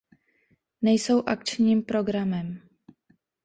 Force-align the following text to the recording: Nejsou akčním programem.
Nejsou 0.81 1.23
akčním 1.27 1.81
programem. 1.83 2.59